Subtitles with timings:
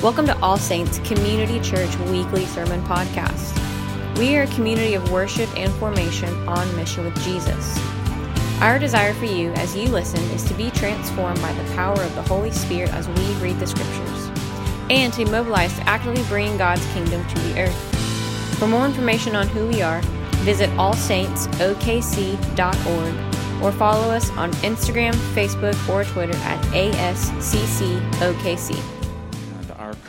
[0.00, 3.52] Welcome to All Saints Community Church Weekly Sermon Podcast.
[4.16, 7.76] We are a community of worship and formation on mission with Jesus.
[8.60, 12.14] Our desire for you as you listen is to be transformed by the power of
[12.14, 14.30] the Holy Spirit as we read the Scriptures,
[14.88, 18.56] and to mobilize to actively bring God's kingdom to the earth.
[18.56, 20.00] For more information on who we are,
[20.44, 28.80] visit allsaintsokc.org or follow us on Instagram, Facebook, or Twitter at ASCCOKC.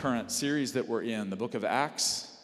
[0.00, 2.34] Current series that we're in, the book of Acts,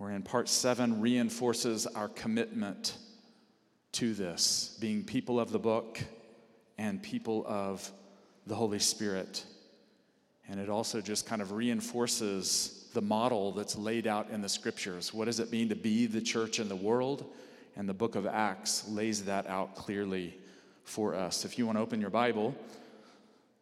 [0.00, 2.96] we're in part seven, reinforces our commitment
[3.92, 6.00] to this, being people of the book
[6.76, 7.88] and people of
[8.48, 9.44] the Holy Spirit.
[10.48, 15.14] And it also just kind of reinforces the model that's laid out in the scriptures.
[15.14, 17.32] What does it mean to be the church in the world?
[17.76, 20.36] And the book of Acts lays that out clearly
[20.82, 21.44] for us.
[21.44, 22.56] If you want to open your Bible,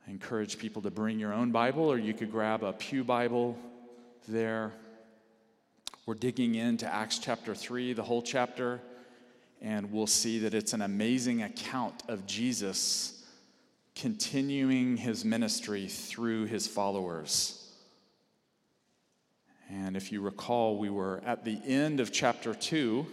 [0.08, 3.58] I encourage people to bring your own Bible, or you could grab a Pew Bible
[4.26, 4.72] there.
[6.06, 8.80] We're digging into Acts chapter 3, the whole chapter,
[9.60, 13.23] and we'll see that it's an amazing account of Jesus
[13.95, 17.70] continuing his ministry through his followers.
[19.68, 23.06] And if you recall, we were at the end of chapter 2,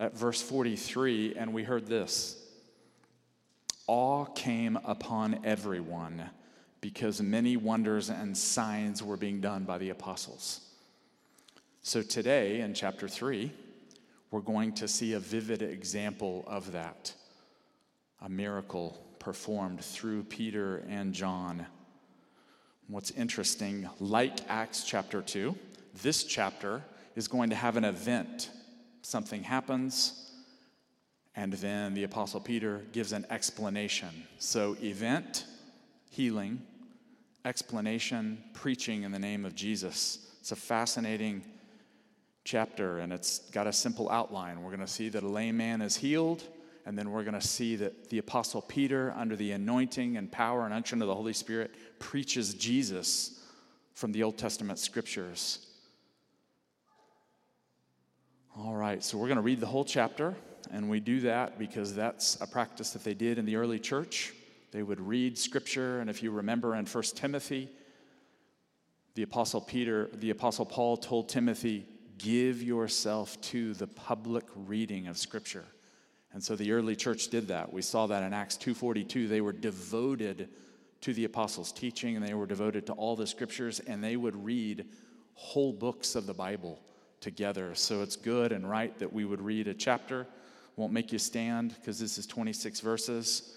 [0.00, 2.36] at verse 43, and we heard this
[3.92, 6.30] Awe came upon everyone
[6.80, 10.60] because many wonders and signs were being done by the apostles.
[11.82, 13.50] So today, in chapter 3,
[14.30, 17.12] we're going to see a vivid example of that
[18.20, 21.66] a miracle performed through Peter and John.
[22.86, 25.56] What's interesting, like Acts chapter 2,
[26.00, 26.84] this chapter
[27.16, 28.50] is going to have an event.
[29.02, 30.29] Something happens,
[31.36, 34.08] and then the Apostle Peter gives an explanation.
[34.38, 35.46] So, event,
[36.10, 36.62] healing,
[37.44, 40.26] explanation, preaching in the name of Jesus.
[40.40, 41.42] It's a fascinating
[42.44, 44.62] chapter, and it's got a simple outline.
[44.62, 46.42] We're going to see that a lame man is healed.
[46.86, 50.64] And then we're going to see that the Apostle Peter, under the anointing and power
[50.64, 53.38] and unction of the Holy Spirit, preaches Jesus
[53.92, 55.66] from the Old Testament scriptures.
[58.56, 60.34] All right, so we're going to read the whole chapter,
[60.72, 64.32] and we do that because that's a practice that they did in the early church.
[64.72, 67.68] They would read scripture, and if you remember in 1 Timothy,
[69.14, 71.86] the apostle Peter, the apostle Paul told Timothy,
[72.18, 75.66] "Give yourself to the public reading of scripture."
[76.32, 77.72] And so the early church did that.
[77.72, 79.26] We saw that in Acts 2:42.
[79.26, 80.48] They were devoted
[81.00, 84.36] to the apostles' teaching and they were devoted to all the scriptures and they would
[84.44, 84.86] read
[85.34, 86.78] whole books of the Bible
[87.20, 87.74] together.
[87.74, 90.26] So it's good and right that we would read a chapter.
[90.76, 93.56] Won't make you stand because this is 26 verses.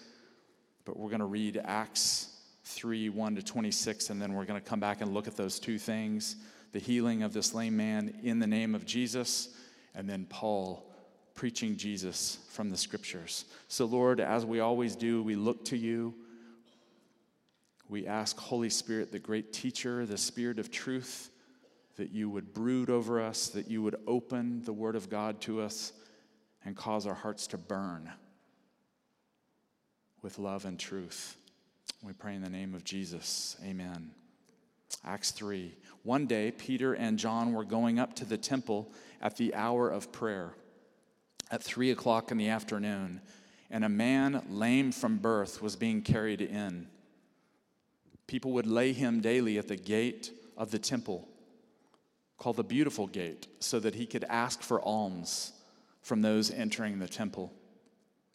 [0.84, 2.28] But we're going to read Acts
[2.64, 5.58] 3 1 to 26, and then we're going to come back and look at those
[5.58, 6.36] two things
[6.72, 9.54] the healing of this lame man in the name of Jesus,
[9.94, 10.84] and then Paul
[11.34, 13.44] preaching Jesus from the scriptures.
[13.68, 16.14] So, Lord, as we always do, we look to you.
[17.88, 21.30] We ask, Holy Spirit, the great teacher, the Spirit of truth,
[21.96, 25.60] that you would brood over us, that you would open the Word of God to
[25.60, 25.92] us
[26.64, 28.10] and cause our hearts to burn
[30.22, 31.36] with love and truth.
[32.02, 33.56] We pray in the name of Jesus.
[33.64, 34.10] Amen.
[35.04, 35.74] Acts 3.
[36.02, 40.12] One day, Peter and John were going up to the temple at the hour of
[40.12, 40.54] prayer
[41.50, 43.20] at three o'clock in the afternoon,
[43.70, 46.88] and a man lame from birth was being carried in.
[48.26, 51.28] People would lay him daily at the gate of the temple,
[52.38, 55.52] called the Beautiful Gate, so that he could ask for alms
[56.04, 57.50] from those entering the temple.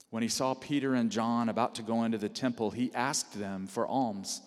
[0.10, 3.68] When he saw Peter and John about to go into the temple, he asked them
[3.68, 4.42] for alms.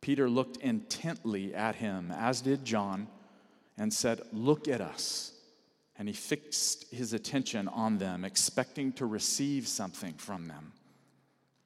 [0.00, 3.06] Peter looked intently at him, as did John,
[3.76, 5.32] and said, Look at us.
[5.98, 10.72] And he fixed his attention on them, expecting to receive something from them.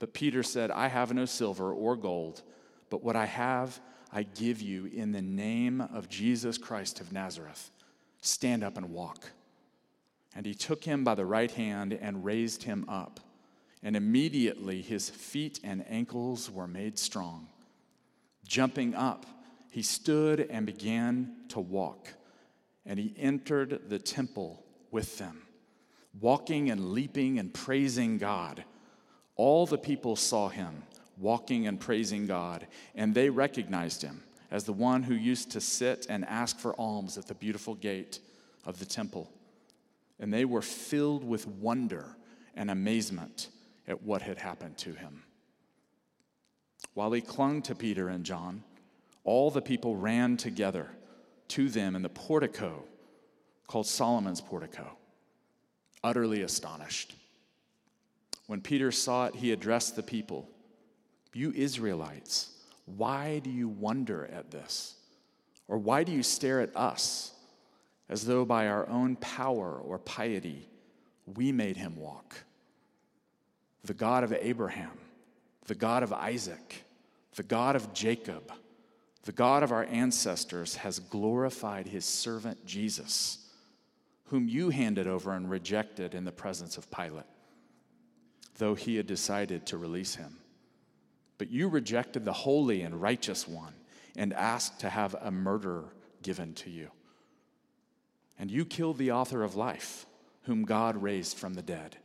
[0.00, 2.42] But Peter said, I have no silver or gold,
[2.90, 3.80] but what I have,
[4.12, 7.70] I give you in the name of Jesus Christ of Nazareth.
[8.20, 9.30] Stand up and walk.
[10.34, 13.20] And he took him by the right hand and raised him up.
[13.82, 17.48] And immediately his feet and ankles were made strong.
[18.46, 19.26] Jumping up,
[19.70, 22.08] he stood and began to walk.
[22.86, 25.42] And he entered the temple with them,
[26.20, 28.64] walking and leaping and praising God.
[29.36, 30.82] All the people saw him
[31.18, 36.06] walking and praising God, and they recognized him as the one who used to sit
[36.08, 38.20] and ask for alms at the beautiful gate
[38.64, 39.30] of the temple.
[40.18, 42.16] And they were filled with wonder
[42.54, 43.48] and amazement
[43.86, 45.24] at what had happened to him.
[46.94, 48.62] While he clung to Peter and John,
[49.24, 50.90] all the people ran together
[51.48, 52.84] to them in the portico
[53.66, 54.96] called Solomon's portico,
[56.02, 57.14] utterly astonished.
[58.46, 60.48] When Peter saw it, he addressed the people
[61.32, 62.50] You Israelites,
[62.86, 64.96] why do you wonder at this?
[65.66, 67.33] Or why do you stare at us
[68.08, 70.68] as though by our own power or piety
[71.26, 72.44] we made him walk?
[73.84, 74.98] The God of Abraham,
[75.66, 76.84] the God of Isaac,
[77.34, 78.52] the God of Jacob,
[79.24, 83.48] the God of our ancestors has glorified his servant Jesus,
[84.26, 87.24] whom you handed over and rejected in the presence of Pilate,
[88.58, 90.38] though he had decided to release him.
[91.38, 93.74] But you rejected the holy and righteous one
[94.16, 95.92] and asked to have a murderer
[96.22, 96.90] given to you.
[98.38, 100.06] And you killed the author of life,
[100.42, 101.96] whom God raised from the dead.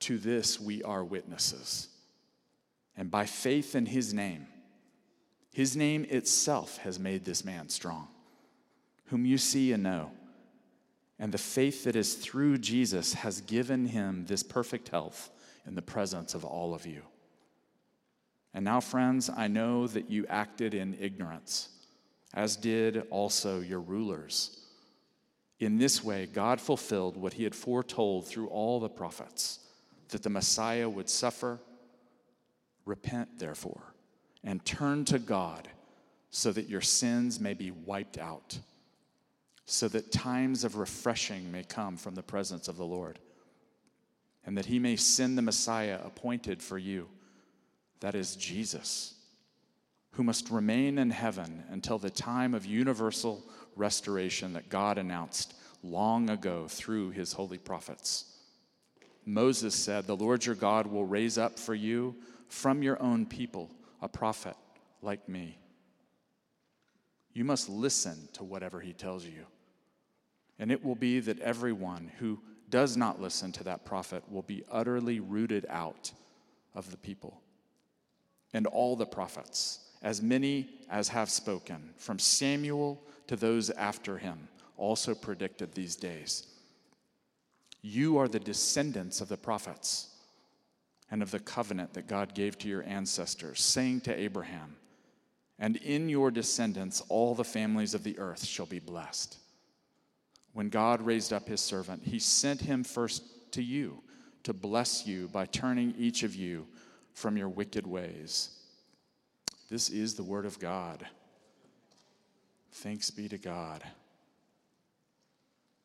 [0.00, 1.88] To this we are witnesses.
[2.96, 4.46] And by faith in his name,
[5.52, 8.08] his name itself has made this man strong,
[9.06, 10.12] whom you see and know.
[11.18, 15.30] And the faith that is through Jesus has given him this perfect health
[15.66, 17.02] in the presence of all of you.
[18.54, 21.68] And now, friends, I know that you acted in ignorance,
[22.34, 24.57] as did also your rulers.
[25.58, 29.60] In this way, God fulfilled what he had foretold through all the prophets
[30.10, 31.58] that the Messiah would suffer.
[32.84, 33.82] Repent, therefore,
[34.42, 35.68] and turn to God
[36.30, 38.58] so that your sins may be wiped out,
[39.66, 43.18] so that times of refreshing may come from the presence of the Lord,
[44.46, 47.08] and that he may send the Messiah appointed for you
[48.00, 49.14] that is Jesus,
[50.12, 53.44] who must remain in heaven until the time of universal
[53.76, 58.24] restoration that God announced long ago through his holy prophets.
[59.24, 62.16] Moses said, The Lord your God will raise up for you
[62.48, 63.70] from your own people
[64.00, 64.56] a prophet
[65.02, 65.58] like me.
[67.32, 69.46] You must listen to whatever he tells you.
[70.58, 72.40] And it will be that everyone who
[72.70, 76.10] does not listen to that prophet will be utterly rooted out
[76.74, 77.40] of the people
[78.52, 84.48] and all the prophets, as many as have spoken, from Samuel to those after him,
[84.76, 86.46] also predicted these days.
[87.82, 90.08] You are the descendants of the prophets
[91.10, 94.76] and of the covenant that God gave to your ancestors, saying to Abraham,
[95.58, 99.38] And in your descendants all the families of the earth shall be blessed.
[100.52, 104.02] When God raised up his servant, he sent him first to you
[104.42, 106.66] to bless you by turning each of you
[107.12, 108.57] from your wicked ways.
[109.68, 111.06] This is the word of God.
[112.72, 113.82] Thanks be to God.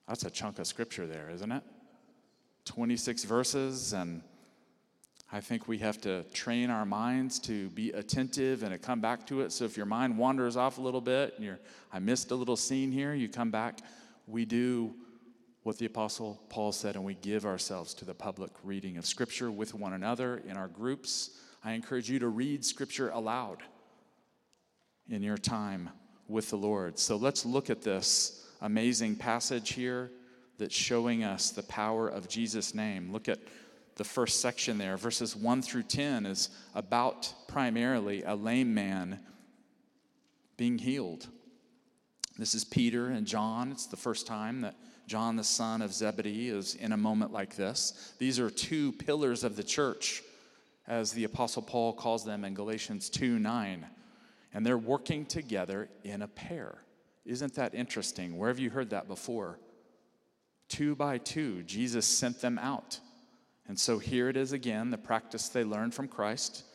[0.08, 1.64] That's a chunk of scripture there, isn't it?
[2.66, 4.22] 26 verses, and
[5.32, 9.26] I think we have to train our minds to be attentive and to come back
[9.28, 9.52] to it.
[9.52, 11.60] So if your mind wanders off a little bit and you're,
[11.92, 13.80] I missed a little scene here, you come back.
[14.28, 14.94] We do
[15.64, 19.50] what the Apostle Paul said, and we give ourselves to the public reading of Scripture
[19.50, 21.32] with one another in our groups.
[21.64, 23.64] I encourage you to read Scripture aloud
[25.10, 25.90] in your time
[26.28, 26.98] with the Lord.
[26.98, 30.12] So let's look at this amazing passage here
[30.58, 33.12] that's showing us the power of Jesus' name.
[33.12, 33.40] Look at
[33.96, 39.20] the first section there, verses 1 through 10, is about primarily a lame man
[40.58, 41.28] being healed.
[42.38, 43.72] This is Peter and John.
[43.72, 47.56] It's the first time that John, the son of Zebedee, is in a moment like
[47.56, 48.14] this.
[48.18, 50.24] These are two pillars of the church,
[50.88, 53.86] as the Apostle Paul calls them in Galatians 2 9.
[54.54, 56.78] And they're working together in a pair.
[57.26, 58.38] Isn't that interesting?
[58.38, 59.60] Where have you heard that before?
[60.70, 63.00] Two by two, Jesus sent them out.
[63.68, 66.66] And so here it is again, the practice they learned from Christ,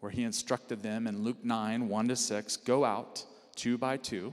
[0.00, 3.24] where he instructed them in Luke 9 1 to 6 go out
[3.54, 4.32] two by two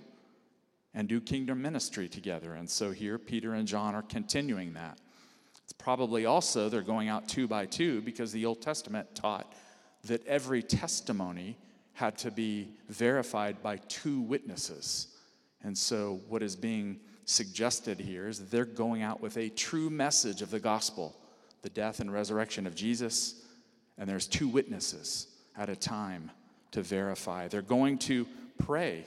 [0.94, 2.54] and do kingdom ministry together.
[2.54, 4.98] And so here, Peter and John are continuing that.
[5.64, 9.54] It's probably also they're going out two by two because the Old Testament taught
[10.06, 11.58] that every testimony
[12.00, 15.08] had to be verified by two witnesses.
[15.66, 19.90] And so, what is being suggested here is that they're going out with a true
[19.90, 21.14] message of the gospel
[21.62, 23.44] the death and resurrection of Jesus,
[23.98, 25.28] and there's two witnesses
[25.58, 26.32] at a time
[26.72, 27.50] to verify.
[27.50, 28.26] They're going to
[28.58, 29.04] pray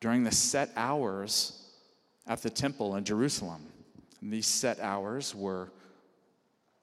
[0.00, 1.62] during the set hours
[2.26, 3.66] at the temple in Jerusalem.
[4.22, 5.70] And these set hours were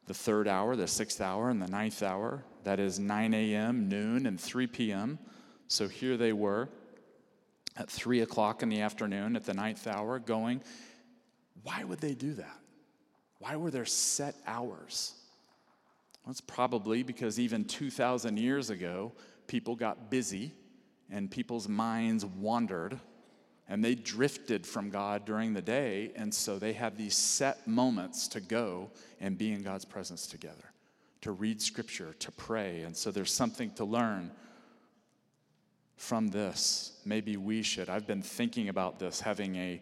[0.06, 2.44] the third hour, the sixth hour, and the ninth hour.
[2.68, 5.20] That is 9 a.m., noon, and 3 p.m.
[5.70, 6.68] So here they were
[7.78, 10.60] at 3 o'clock in the afternoon at the ninth hour going.
[11.64, 12.58] Why would they do that?
[13.40, 15.14] Why were there set hours?
[16.26, 19.14] Well, it's probably because even 2,000 years ago,
[19.48, 20.52] people got busy
[21.10, 23.00] and people's minds wandered
[23.70, 26.12] and they drifted from God during the day.
[26.18, 30.74] And so they had these set moments to go and be in God's presence together,
[31.22, 32.82] to read scripture, to pray.
[32.82, 34.32] And so there's something to learn
[35.96, 37.00] from this.
[37.06, 37.90] Maybe we should.
[37.90, 39.82] I've been thinking about this, having a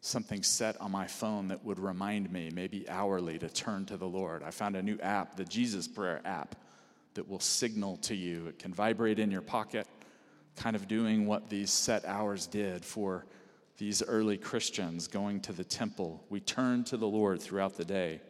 [0.00, 4.06] something set on my phone that would remind me, maybe hourly, to turn to the
[4.06, 4.42] Lord.
[4.42, 6.56] I found a new app, the Jesus Prayer app,
[7.14, 8.48] that will signal to you.
[8.48, 9.86] It can vibrate in your pocket,
[10.56, 13.24] kind of doing what these set hours did for
[13.78, 16.22] these early Christians going to the temple.
[16.28, 18.20] We turn to the Lord throughout the day.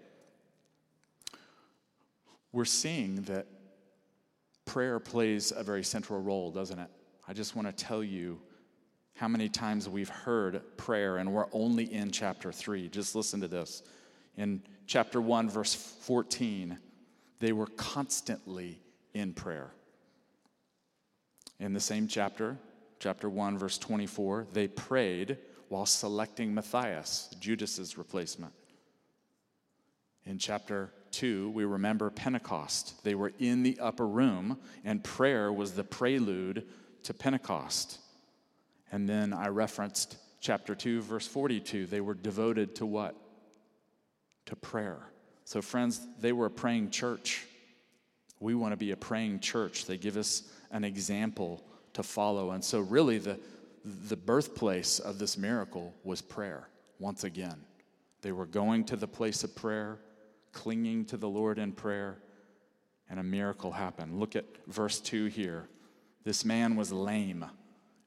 [2.54, 3.48] We're seeing that
[4.64, 6.88] prayer plays a very central role, doesn't it?
[7.26, 8.40] I just want to tell you
[9.16, 12.88] how many times we've heard prayer, and we're only in chapter 3.
[12.90, 13.82] Just listen to this.
[14.36, 16.78] In chapter 1, verse 14,
[17.40, 18.78] they were constantly
[19.14, 19.72] in prayer.
[21.58, 22.56] In the same chapter,
[23.00, 25.38] chapter 1, verse 24, they prayed
[25.70, 28.52] while selecting Matthias, Judas's replacement.
[30.24, 33.02] In chapter 2, we remember Pentecost.
[33.04, 36.66] They were in the upper room, and prayer was the prelude
[37.04, 37.98] to Pentecost.
[38.90, 41.86] And then I referenced chapter 2, verse 42.
[41.86, 43.14] They were devoted to what?
[44.46, 44.98] To prayer.
[45.44, 47.44] So, friends, they were a praying church.
[48.40, 49.86] We want to be a praying church.
[49.86, 51.62] They give us an example
[51.94, 52.50] to follow.
[52.50, 53.38] And so, really, the,
[53.84, 56.68] the birthplace of this miracle was prayer,
[56.98, 57.56] once again.
[58.22, 59.98] They were going to the place of prayer,
[60.54, 62.16] clinging to the Lord in prayer,
[63.10, 64.18] and a miracle happened.
[64.18, 65.68] Look at verse 2 here.
[66.24, 67.44] This man was lame,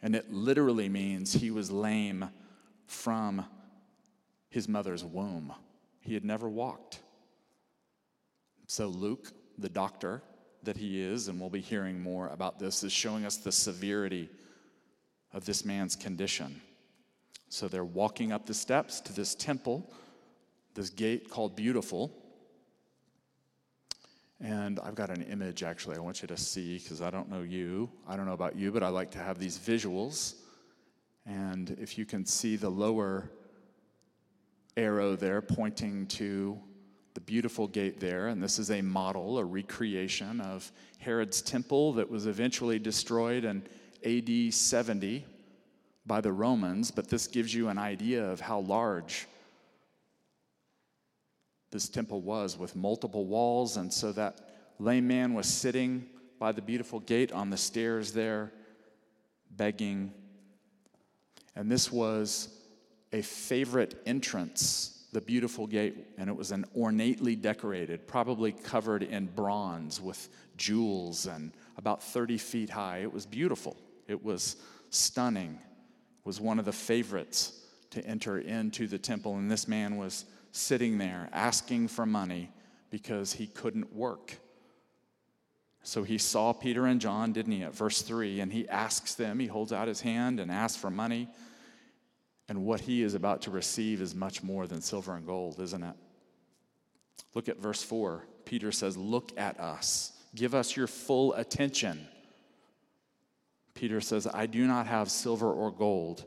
[0.01, 2.29] and it literally means he was lame
[2.87, 3.45] from
[4.49, 5.53] his mother's womb.
[5.99, 7.01] He had never walked.
[8.65, 10.23] So, Luke, the doctor
[10.63, 14.29] that he is, and we'll be hearing more about this, is showing us the severity
[15.33, 16.61] of this man's condition.
[17.49, 19.89] So, they're walking up the steps to this temple,
[20.73, 22.11] this gate called Beautiful.
[24.39, 27.41] And I've got an image actually I want you to see because I don't know
[27.41, 27.89] you.
[28.07, 30.35] I don't know about you, but I like to have these visuals.
[31.25, 33.31] And if you can see the lower
[34.75, 36.59] arrow there pointing to
[37.15, 42.07] the beautiful gate there, and this is a model, a recreation of Herod's temple that
[42.07, 43.63] was eventually destroyed in
[44.05, 45.25] AD 70
[46.05, 49.27] by the Romans, but this gives you an idea of how large
[51.71, 53.77] this temple was with multiple walls.
[53.77, 54.39] And so that
[54.79, 56.05] lame man was sitting
[56.39, 58.51] by the beautiful gate on the stairs there,
[59.51, 60.11] begging.
[61.55, 62.49] And this was
[63.11, 69.25] a favorite entrance, the beautiful gate, and it was an ornately decorated, probably covered in
[69.27, 72.99] bronze with jewels and about 30 feet high.
[72.99, 73.77] It was beautiful.
[74.07, 74.57] It was
[74.89, 75.59] stunning.
[76.19, 77.53] It was one of the favorites
[77.91, 80.25] to enter into the temple, and this man was
[80.57, 82.51] sitting there asking for money
[82.89, 84.37] because he couldn't work.
[85.83, 89.39] So he saw Peter and John, didn't he, at verse 3, and he asks them,
[89.39, 91.29] he holds out his hand and asks for money.
[92.49, 95.83] And what he is about to receive is much more than silver and gold, isn't
[95.83, 95.95] it?
[97.33, 98.25] Look at verse 4.
[98.45, 102.05] Peter says, Look at us, give us your full attention.
[103.73, 106.25] Peter says, I do not have silver or gold,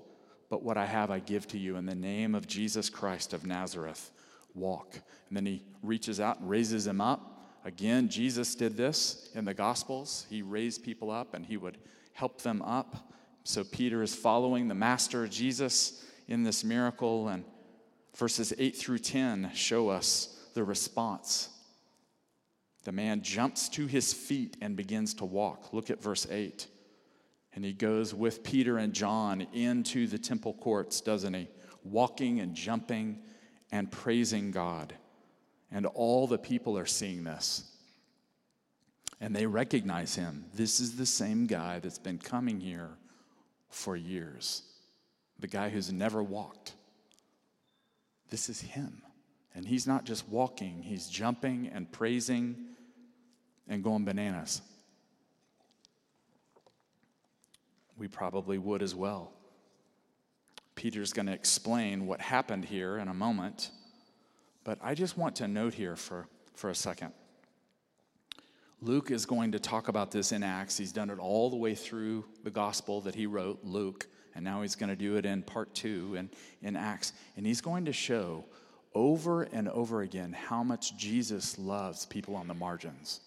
[0.50, 3.46] but what I have I give to you in the name of Jesus Christ of
[3.46, 4.10] Nazareth
[4.54, 4.94] walk.
[5.28, 7.46] And then he reaches out and raises him up.
[7.64, 10.26] Again, Jesus did this in the Gospels.
[10.28, 11.78] He raised people up and he would
[12.14, 13.12] help them up.
[13.44, 17.28] So Peter is following the Master Jesus in this miracle.
[17.28, 17.44] And
[18.16, 21.48] verses 8 through 10 show us the response.
[22.84, 25.72] The man jumps to his feet and begins to walk.
[25.72, 26.66] Look at verse 8.
[27.54, 31.48] And he goes with Peter and John into the temple courts, doesn't he?
[31.82, 33.20] Walking and jumping
[33.72, 34.94] and praising God.
[35.72, 37.64] And all the people are seeing this.
[39.20, 40.44] And they recognize him.
[40.54, 42.90] This is the same guy that's been coming here
[43.68, 44.62] for years,
[45.38, 46.74] the guy who's never walked.
[48.30, 49.02] This is him.
[49.54, 52.56] And he's not just walking, he's jumping and praising
[53.68, 54.62] and going bananas.
[58.00, 59.30] We probably would as well.
[60.74, 63.70] Peter's going to explain what happened here in a moment.
[64.64, 67.12] But I just want to note here for, for a second.
[68.80, 70.78] Luke is going to talk about this in Acts.
[70.78, 74.62] He's done it all the way through the gospel that he wrote, Luke, and now
[74.62, 76.30] he's going to do it in part two in,
[76.62, 77.12] in Acts.
[77.36, 78.46] And he's going to show
[78.94, 83.20] over and over again how much Jesus loves people on the margins.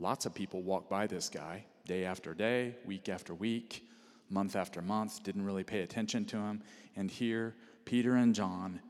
[0.00, 3.86] Lots of people walk by this guy day after day, week after week,
[4.30, 6.62] month after month, didn't really pay attention to him.
[6.96, 7.54] And here,
[7.84, 8.80] Peter and John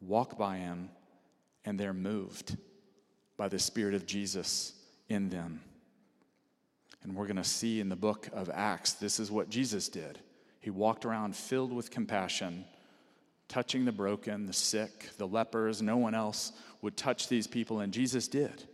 [0.00, 0.88] walk by him
[1.66, 2.56] and they're moved
[3.36, 4.72] by the Spirit of Jesus
[5.10, 5.60] in them.
[7.02, 10.20] And we're going to see in the book of Acts, this is what Jesus did.
[10.60, 12.64] He walked around filled with compassion,
[13.48, 15.82] touching the broken, the sick, the lepers.
[15.82, 18.64] No one else would touch these people, and Jesus did.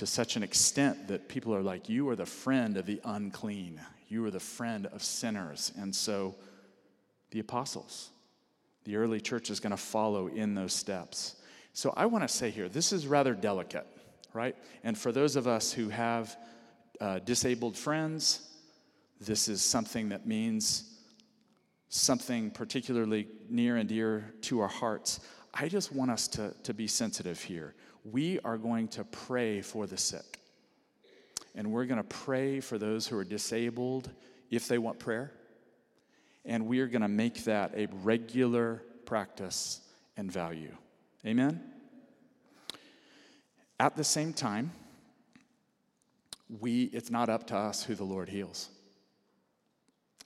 [0.00, 3.78] To such an extent that people are like, You are the friend of the unclean,
[4.08, 5.72] you are the friend of sinners.
[5.78, 6.36] And so
[7.32, 8.08] the apostles,
[8.84, 11.36] the early church is going to follow in those steps.
[11.74, 13.86] So I want to say here, this is rather delicate,
[14.32, 14.56] right?
[14.84, 16.34] And for those of us who have
[16.98, 18.48] uh, disabled friends,
[19.20, 20.98] this is something that means
[21.90, 25.20] something particularly near and dear to our hearts.
[25.52, 27.74] I just want us to, to be sensitive here.
[28.04, 30.38] We are going to pray for the sick.
[31.54, 34.10] And we're going to pray for those who are disabled
[34.50, 35.32] if they want prayer.
[36.44, 39.80] And we are going to make that a regular practice
[40.16, 40.74] and value.
[41.26, 41.60] Amen?
[43.78, 44.72] At the same time,
[46.60, 48.68] we, it's not up to us who the Lord heals.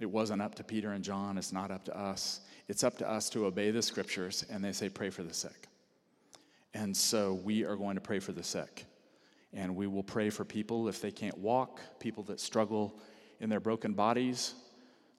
[0.00, 1.38] It wasn't up to Peter and John.
[1.38, 2.40] It's not up to us.
[2.69, 5.69] It's up to us to obey the scriptures, and they say, pray for the sick.
[6.75, 8.85] And so we are going to pray for the sick.
[9.52, 12.99] And we will pray for people if they can't walk, people that struggle
[13.40, 14.54] in their broken bodies.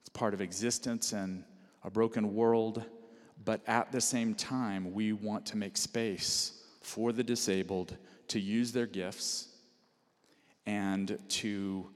[0.00, 1.42] It's part of existence and
[1.82, 2.84] a broken world.
[3.44, 7.96] But at the same time, we want to make space for the disabled
[8.28, 9.48] to use their gifts
[10.66, 11.88] and to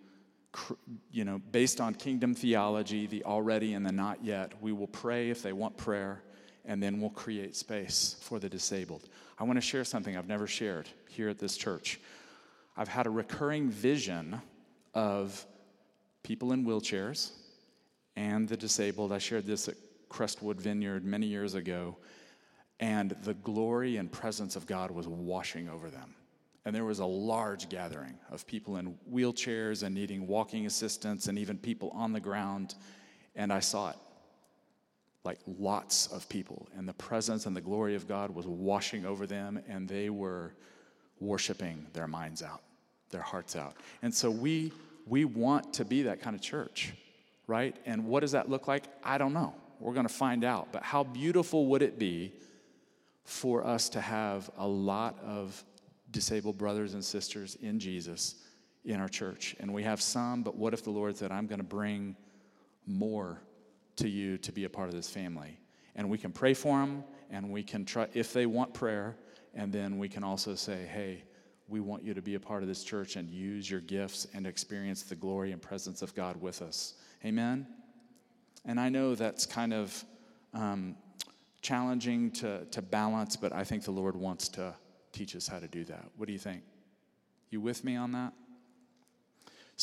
[1.10, 5.30] you know, based on kingdom theology, the already and the not yet, we will pray
[5.30, 6.22] if they want prayer,
[6.64, 9.08] and then we'll create space for the disabled.
[9.38, 12.00] I want to share something I've never shared here at this church.
[12.76, 14.40] I've had a recurring vision
[14.94, 15.44] of
[16.22, 17.32] people in wheelchairs
[18.16, 19.12] and the disabled.
[19.12, 19.76] I shared this at
[20.08, 21.96] Crestwood Vineyard many years ago,
[22.80, 26.14] and the glory and presence of God was washing over them
[26.64, 31.38] and there was a large gathering of people in wheelchairs and needing walking assistance and
[31.38, 32.74] even people on the ground.
[33.34, 33.96] And I saw it
[35.24, 36.68] like lots of people.
[36.76, 40.54] And the presence and the glory of God was washing over them, and they were
[41.20, 42.62] worshiping their minds out,
[43.10, 43.76] their hearts out.
[44.02, 44.72] And so we,
[45.06, 46.92] we want to be that kind of church,
[47.46, 47.76] right?
[47.84, 48.84] And what does that look like?
[49.04, 49.54] I don't know.
[49.78, 50.68] We're going to find out.
[50.72, 52.32] But how beautiful would it be
[53.24, 55.64] for us to have a lot of
[56.10, 58.36] disabled brothers and sisters in Jesus
[58.84, 59.54] in our church.
[59.60, 62.16] And we have some, but what if the Lord said, I'm going to bring
[62.86, 63.40] more
[64.00, 65.58] to you to be a part of this family?
[65.96, 69.16] And we can pray for them, and we can try, if they want prayer,
[69.54, 71.24] and then we can also say, hey,
[71.68, 74.46] we want you to be a part of this church and use your gifts and
[74.46, 76.94] experience the glory and presence of God with us.
[77.24, 77.66] Amen?
[78.64, 80.04] And I know that's kind of
[80.52, 80.96] um,
[81.62, 84.74] challenging to, to balance, but I think the Lord wants to
[85.12, 86.04] teach us how to do that.
[86.16, 86.62] What do you think?
[87.50, 88.32] You with me on that?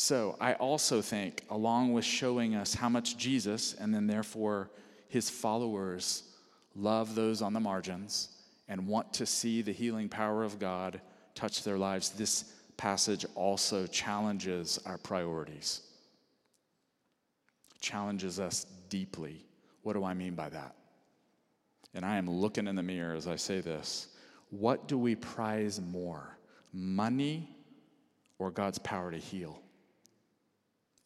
[0.00, 4.70] So, I also think, along with showing us how much Jesus and then therefore
[5.08, 6.22] his followers
[6.76, 8.28] love those on the margins
[8.68, 11.00] and want to see the healing power of God
[11.34, 12.44] touch their lives, this
[12.76, 15.80] passage also challenges our priorities,
[17.80, 19.44] challenges us deeply.
[19.82, 20.76] What do I mean by that?
[21.92, 24.06] And I am looking in the mirror as I say this.
[24.50, 26.38] What do we prize more,
[26.72, 27.50] money
[28.38, 29.60] or God's power to heal?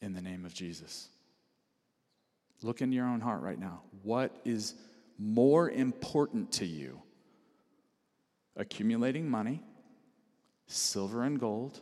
[0.03, 1.09] In the name of Jesus.
[2.61, 3.83] Look in your own heart right now.
[4.03, 4.75] What is
[5.19, 7.01] more important to you?
[8.57, 9.62] Accumulating money,
[10.67, 11.81] silver and gold,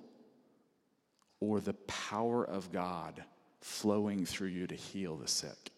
[1.40, 3.24] or the power of God
[3.60, 5.70] flowing through you to heal the sick?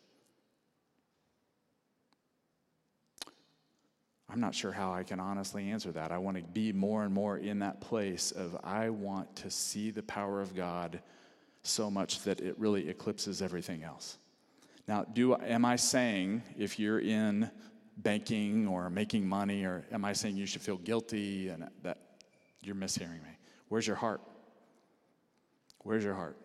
[4.28, 6.10] I'm not sure how I can honestly answer that.
[6.10, 9.90] I want to be more and more in that place of I want to see
[9.90, 11.00] the power of God
[11.62, 14.18] so much that it really eclipses everything else.
[14.88, 17.50] Now, do am I saying if you're in
[17.96, 21.98] banking or making money or am I saying you should feel guilty and that
[22.62, 23.38] you're mishearing me?
[23.68, 24.20] Where's your heart?
[25.78, 26.36] Where's your heart?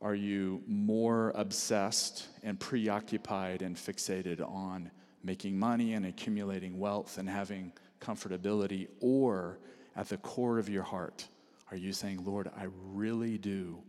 [0.00, 4.90] Are you more obsessed and preoccupied and fixated on
[5.22, 8.88] making money and accumulating wealth and having comfortability?
[9.00, 9.58] Or
[9.96, 11.26] at the core of your heart,
[11.70, 13.82] are you saying, Lord, I really do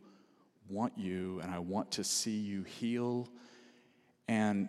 [0.69, 3.29] want you and I want to see you heal
[4.27, 4.67] and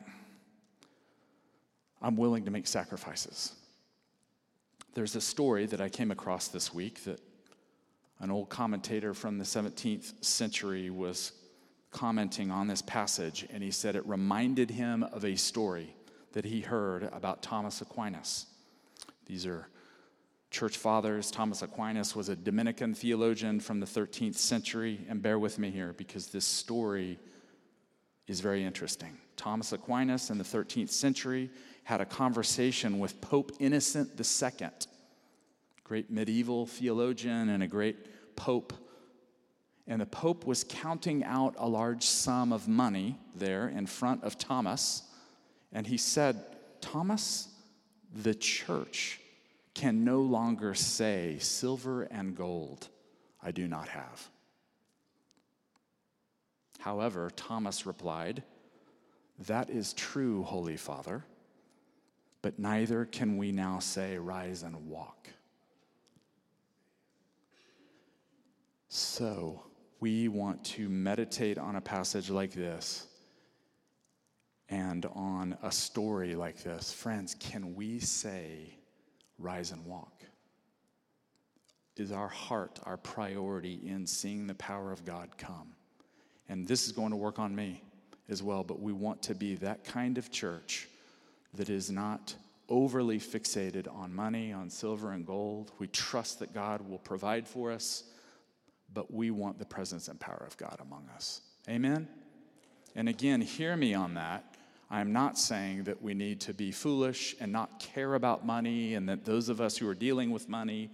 [2.03, 3.55] I'm willing to make sacrifices?
[4.95, 7.21] There's a story that I came across this week that
[8.19, 11.33] An old commentator from the 17th century was
[11.91, 15.95] commenting on this passage, and he said it reminded him of a story
[16.33, 18.47] that he heard about Thomas Aquinas.
[19.27, 19.69] These are
[20.51, 21.31] church fathers.
[21.31, 25.93] Thomas Aquinas was a Dominican theologian from the 13th century, and bear with me here
[25.97, 27.19] because this story
[28.27, 29.17] is very interesting.
[29.37, 31.51] Thomas Aquinas in the 13th century
[31.85, 34.69] had a conversation with Pope Innocent II,
[35.85, 38.73] great medieval theologian and a great pope.
[39.87, 44.37] And the pope was counting out a large sum of money there in front of
[44.37, 45.05] Thomas.
[45.73, 46.43] And he said,
[46.81, 47.49] Thomas,
[48.13, 49.21] the church
[49.77, 52.89] can no longer say, Silver and gold
[53.43, 54.27] I do not have.
[56.79, 58.43] However, Thomas replied,
[59.47, 61.27] That is true, Holy Father,
[62.41, 65.29] but neither can we now say, Rise and walk.
[68.89, 69.63] So,
[70.01, 73.09] we want to meditate on a passage like this
[74.71, 76.95] and on a story like this.
[76.95, 78.76] Friends, can we say,
[79.39, 80.25] Rise and walk?
[81.97, 85.75] Is our heart our priority in seeing the power of God come?
[86.49, 87.83] And this is going to work on me
[88.29, 90.89] as well, but we want to be that kind of church
[91.55, 92.35] that is not
[92.69, 95.73] overly fixated on money, on silver and gold.
[95.79, 98.05] We trust that God will provide for us,
[98.93, 101.41] but we want the presence and power of God among us.
[101.69, 102.09] Amen?
[102.95, 104.57] And again, hear me on that.
[104.91, 108.95] I am not saying that we need to be foolish and not care about money,
[108.95, 110.91] and that those of us who are dealing with money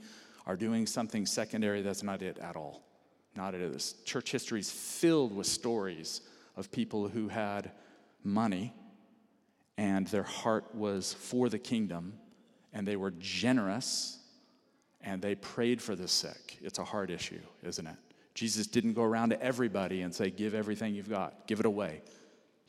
[0.47, 1.83] are doing something secondary.
[1.83, 2.83] That's not it at all.
[3.37, 3.95] Not it is.
[4.05, 6.23] Church history is filled with stories
[6.57, 7.71] of people who had
[8.25, 8.73] money
[9.79, 12.15] and their heart was for the kingdom
[12.73, 14.19] and they were generous
[15.01, 16.59] and they prayed for the sick.
[16.63, 17.97] It's a hard issue, isn't it?
[18.35, 22.03] Jesus didn't go around to everybody and say, Give everything you've got, give it away.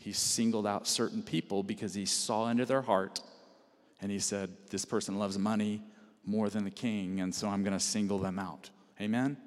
[0.04, 3.22] He singled out certain people because he saw into their heart
[4.02, 5.82] and he said, This person loves money
[6.26, 8.70] more than the king, and so I'm going to single them out.
[9.00, 9.38] Amen?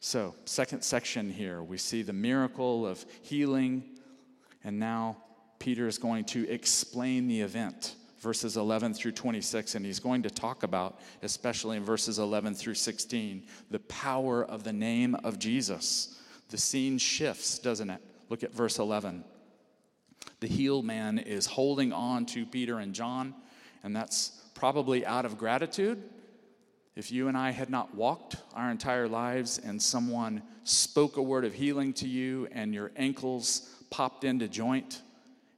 [0.00, 3.84] So, second section here, we see the miracle of healing,
[4.64, 5.18] and now
[5.58, 10.30] Peter is going to explain the event, verses 11 through 26, and he's going to
[10.30, 16.18] talk about, especially in verses 11 through 16, the power of the name of Jesus.
[16.48, 18.00] The scene shifts, doesn't it?
[18.28, 19.24] Look at verse 11.
[20.40, 23.34] The healed man is holding on to Peter and John,
[23.82, 26.02] and that's probably out of gratitude
[26.96, 31.44] if you and I had not walked our entire lives and someone spoke a word
[31.44, 35.02] of healing to you and your ankles popped into joint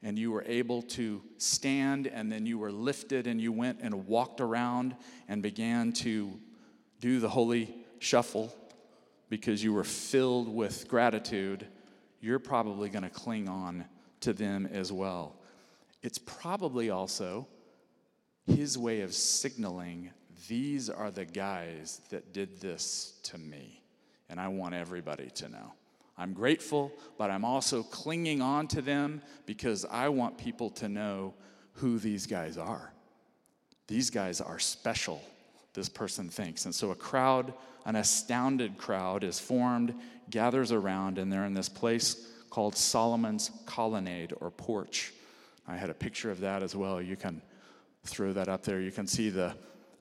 [0.02, 4.06] and you were able to stand and then you were lifted and you went and
[4.08, 4.96] walked around
[5.28, 6.32] and began to
[7.00, 8.52] do the holy shuffle
[9.28, 11.66] because you were filled with gratitude,
[12.20, 13.84] you're probably going to cling on
[14.20, 15.36] to them as well.
[16.02, 17.46] It's probably also
[18.46, 20.10] his way of signaling
[20.48, 23.82] these are the guys that did this to me.
[24.30, 25.72] And I want everybody to know.
[26.16, 31.34] I'm grateful, but I'm also clinging on to them because I want people to know
[31.74, 32.92] who these guys are.
[33.86, 35.22] These guys are special,
[35.74, 36.64] this person thinks.
[36.64, 37.54] And so a crowd,
[37.88, 39.94] an astounded crowd, is formed,
[40.28, 45.14] gathers around, and they're in this place called Solomon's Colonnade or porch.
[45.66, 47.00] I had a picture of that as well.
[47.00, 47.40] You can
[48.04, 48.78] throw that up there.
[48.78, 49.54] You can see the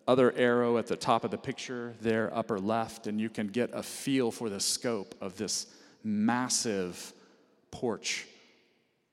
[0.06, 3.70] other arrow at the top of the picture there, upper left, and you can get
[3.72, 5.68] a feel for the scope of this
[6.04, 7.14] massive
[7.72, 8.28] porch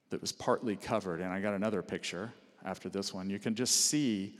[0.09, 1.21] that was partly covered.
[1.21, 2.33] And I got another picture
[2.65, 3.29] after this one.
[3.29, 4.37] You can just see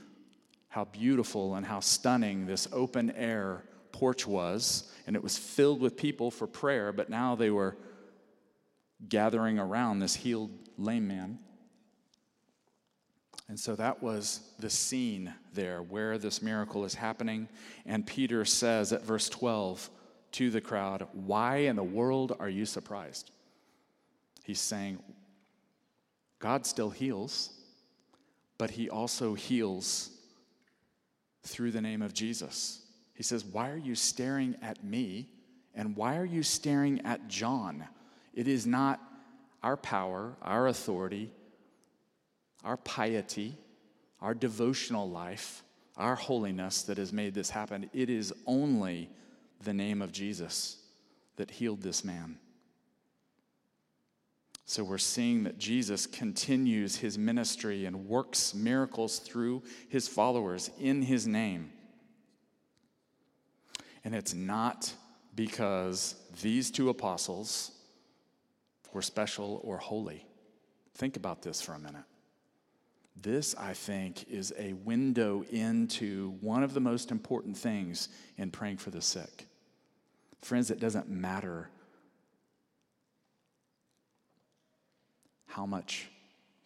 [0.68, 3.64] how beautiful and how stunning this open air
[3.96, 4.92] porch was.
[5.06, 7.76] And it was filled with people for prayer, but now they were
[9.08, 11.38] gathering around this healed lame man.
[13.48, 17.48] And so that was the scene there where this miracle is happening.
[17.86, 19.88] And Peter says at verse 12
[20.32, 23.30] to the crowd, Why in the world are you surprised?
[24.44, 24.98] He's saying,
[26.40, 27.50] God still heals,
[28.58, 30.10] but he also heals
[31.44, 32.82] through the name of Jesus.
[33.16, 35.28] He says, Why are you staring at me?
[35.74, 37.84] And why are you staring at John?
[38.34, 39.00] It is not
[39.62, 41.32] our power, our authority,
[42.64, 43.56] our piety,
[44.20, 45.62] our devotional life,
[45.96, 47.90] our holiness that has made this happen.
[47.92, 49.10] It is only
[49.62, 50.78] the name of Jesus
[51.36, 52.38] that healed this man.
[54.64, 61.02] So we're seeing that Jesus continues his ministry and works miracles through his followers in
[61.02, 61.70] his name.
[64.06, 64.94] And it's not
[65.34, 67.72] because these two apostles
[68.92, 70.24] were special or holy.
[70.94, 72.04] Think about this for a minute.
[73.20, 78.76] This, I think, is a window into one of the most important things in praying
[78.76, 79.48] for the sick.
[80.40, 81.68] Friends, it doesn't matter
[85.48, 86.06] how much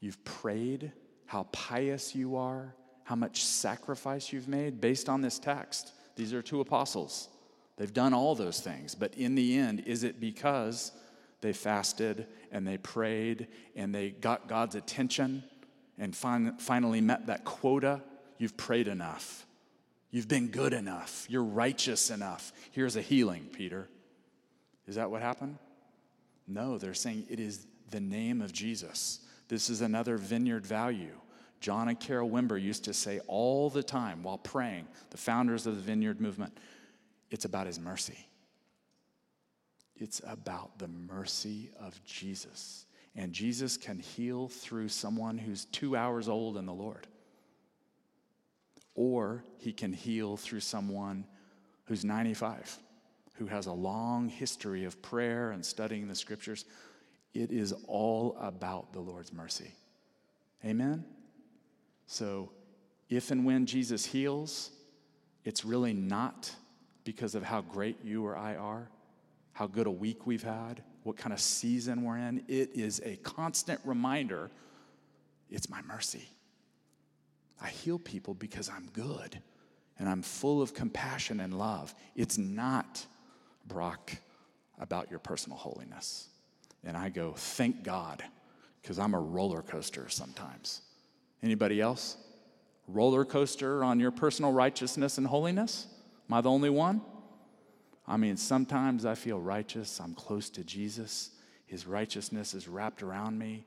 [0.01, 0.93] you've prayed,
[1.25, 2.75] how pious you are,
[3.05, 5.95] how much sacrifice you've made based on this text.
[6.21, 7.31] These are two apostles.
[7.79, 10.93] They've done all those things, but in the end, is it because
[11.41, 15.43] they fasted and they prayed and they got God's attention
[15.97, 18.03] and fin- finally met that quota?
[18.37, 19.47] You've prayed enough.
[20.11, 21.25] You've been good enough.
[21.31, 22.53] You're righteous enough.
[22.71, 23.89] Here's a healing, Peter.
[24.87, 25.57] Is that what happened?
[26.47, 29.21] No, they're saying it is the name of Jesus.
[29.49, 31.17] This is another vineyard value.
[31.61, 35.77] John and Carol Wimber used to say all the time while praying, the founders of
[35.77, 36.57] the vineyard movement,
[37.31, 38.27] it's about his mercy.
[39.97, 42.87] It's about the mercy of Jesus.
[43.15, 47.07] And Jesus can heal through someone who's two hours old in the Lord.
[48.95, 51.27] Or he can heal through someone
[51.85, 52.79] who's 95,
[53.35, 56.65] who has a long history of prayer and studying the scriptures.
[57.35, 59.73] It is all about the Lord's mercy.
[60.65, 61.05] Amen?
[62.11, 62.51] So,
[63.09, 64.73] if and when Jesus heals,
[65.45, 66.53] it's really not
[67.05, 68.91] because of how great you or I are,
[69.53, 72.43] how good a week we've had, what kind of season we're in.
[72.49, 74.51] It is a constant reminder
[75.51, 76.29] it's my mercy.
[77.63, 79.41] I heal people because I'm good
[80.01, 81.95] and I'm full of compassion and love.
[82.17, 83.07] It's not,
[83.69, 84.11] Brock,
[84.81, 86.27] about your personal holiness.
[86.83, 88.25] And I go, thank God,
[88.83, 90.83] because I'm a roller coaster sometimes.
[91.43, 92.17] Anybody else?
[92.87, 95.87] Roller coaster on your personal righteousness and holiness?
[96.29, 97.01] Am I the only one?
[98.07, 100.01] I mean, sometimes I feel righteous.
[100.01, 101.31] I'm close to Jesus.
[101.67, 103.65] His righteousness is wrapped around me.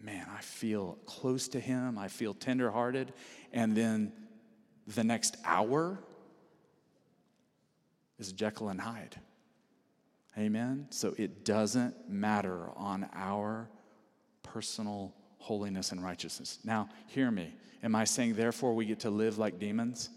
[0.00, 1.96] Man, I feel close to him.
[1.96, 3.12] I feel tenderhearted.
[3.52, 4.12] And then
[4.86, 5.98] the next hour
[8.18, 9.16] is Jekyll and Hyde.
[10.36, 10.88] Amen?
[10.90, 13.70] So it doesn't matter on our
[14.42, 16.58] personal holiness and righteousness.
[16.64, 17.54] Now, hear me.
[17.82, 20.08] Am I saying, therefore, we get to live like demons?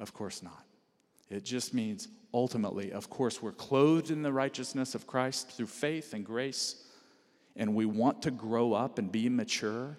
[0.00, 0.64] Of course not.
[1.30, 6.12] It just means, ultimately, of course, we're clothed in the righteousness of Christ through faith
[6.12, 6.82] and grace,
[7.54, 9.96] and we want to grow up and be mature.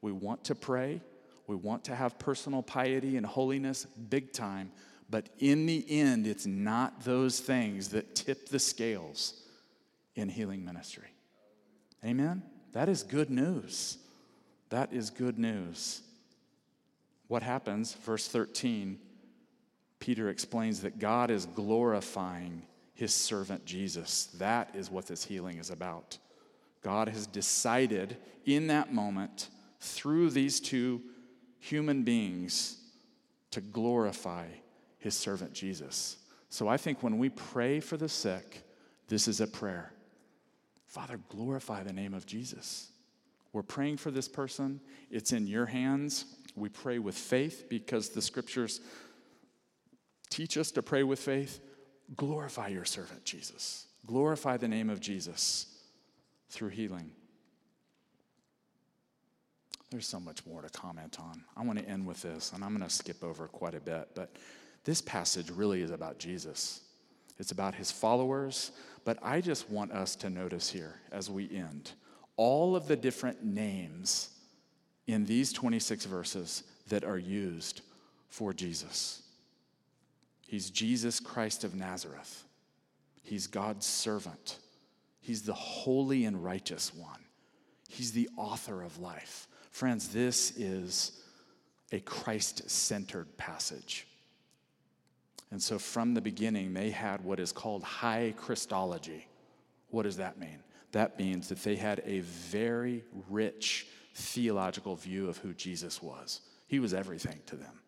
[0.00, 1.00] We want to pray.
[1.46, 4.72] We want to have personal piety and holiness big time.
[5.08, 9.40] But in the end, it's not those things that tip the scales
[10.16, 11.12] in healing ministry.
[12.04, 12.42] Amen?
[12.76, 13.96] That is good news.
[14.68, 16.02] That is good news.
[17.26, 17.94] What happens?
[17.94, 18.98] Verse 13,
[19.98, 22.60] Peter explains that God is glorifying
[22.92, 24.26] his servant Jesus.
[24.36, 26.18] That is what this healing is about.
[26.82, 29.48] God has decided in that moment,
[29.80, 31.00] through these two
[31.58, 32.76] human beings,
[33.52, 34.48] to glorify
[34.98, 36.18] his servant Jesus.
[36.50, 38.64] So I think when we pray for the sick,
[39.08, 39.94] this is a prayer.
[40.96, 42.88] Father, glorify the name of Jesus.
[43.52, 44.80] We're praying for this person.
[45.10, 46.24] It's in your hands.
[46.54, 48.80] We pray with faith because the scriptures
[50.30, 51.60] teach us to pray with faith.
[52.16, 53.88] Glorify your servant, Jesus.
[54.06, 55.66] Glorify the name of Jesus
[56.48, 57.10] through healing.
[59.90, 61.44] There's so much more to comment on.
[61.58, 64.12] I want to end with this, and I'm going to skip over quite a bit,
[64.14, 64.34] but
[64.84, 66.80] this passage really is about Jesus.
[67.38, 68.72] It's about his followers,
[69.04, 71.92] but I just want us to notice here as we end
[72.36, 74.30] all of the different names
[75.06, 77.82] in these 26 verses that are used
[78.28, 79.22] for Jesus.
[80.46, 82.44] He's Jesus Christ of Nazareth.
[83.22, 84.58] He's God's servant.
[85.20, 87.24] He's the holy and righteous one.
[87.88, 89.48] He's the author of life.
[89.70, 91.20] Friends, this is
[91.92, 94.06] a Christ centered passage.
[95.50, 99.28] And so from the beginning, they had what is called high Christology.
[99.90, 100.58] What does that mean?
[100.92, 106.40] That means that they had a very rich theological view of who Jesus was.
[106.66, 107.80] He was everything to them.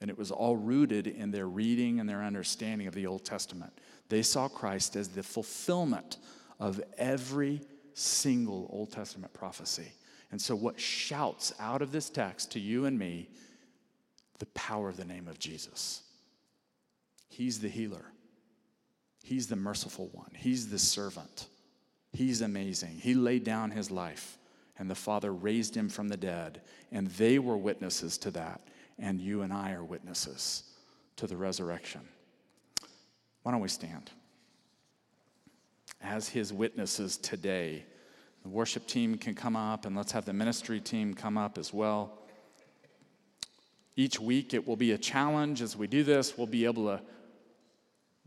[0.00, 3.72] And it was all rooted in their reading and their understanding of the Old Testament.
[4.08, 6.16] They saw Christ as the fulfillment
[6.58, 7.60] of every
[7.92, 9.92] single Old Testament prophecy.
[10.32, 13.28] And so, what shouts out of this text to you and me
[14.38, 16.02] the power of the name of Jesus.
[17.30, 18.04] He's the healer.
[19.22, 20.30] He's the merciful one.
[20.36, 21.46] He's the servant.
[22.12, 22.98] He's amazing.
[23.00, 24.36] He laid down his life,
[24.78, 28.60] and the Father raised him from the dead, and they were witnesses to that,
[28.98, 30.64] and you and I are witnesses
[31.16, 32.00] to the resurrection.
[33.42, 34.10] Why don't we stand?
[36.02, 37.84] As his witnesses today,
[38.42, 41.72] the worship team can come up and let's have the ministry team come up as
[41.72, 42.18] well.
[43.96, 46.38] Each week it will be a challenge as we do this.
[46.38, 47.02] We'll be able to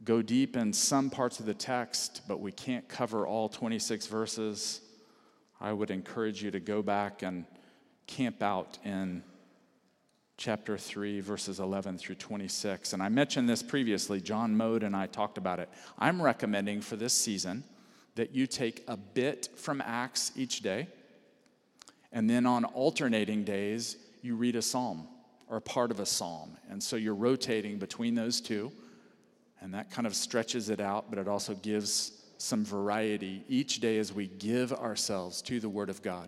[0.04, 4.82] go deep in some parts of the text, but we can't cover all 26 verses.
[5.62, 7.46] I would encourage you to go back and
[8.08, 9.24] camp out in
[10.36, 12.94] chapter 3, verses 11 through 26.
[12.94, 14.20] And I mentioned this previously.
[14.20, 15.70] John Mode and I talked about it.
[15.98, 17.64] I'm recommending for this season
[18.16, 20.88] that you take a bit from Acts each day,
[22.12, 25.08] and then on alternating days, you read a psalm
[25.50, 26.58] or part of a psalm.
[26.70, 28.72] And so you're rotating between those two,
[29.64, 33.98] and that kind of stretches it out, but it also gives some variety each day
[33.98, 36.28] as we give ourselves to the Word of God.